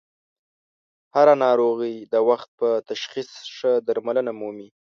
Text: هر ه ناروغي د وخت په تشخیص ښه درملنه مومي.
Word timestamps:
هر 1.15 1.27
ه 1.33 1.35
ناروغي 1.45 1.95
د 2.13 2.15
وخت 2.29 2.49
په 2.59 2.69
تشخیص 2.89 3.29
ښه 3.55 3.71
درملنه 3.87 4.31
مومي. 4.39 4.69